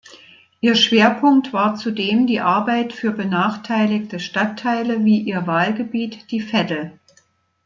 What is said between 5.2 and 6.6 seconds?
ihr Wahlgebiet die